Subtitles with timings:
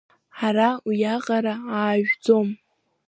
[0.37, 2.47] Ҳара уиаҟара аажәӡом!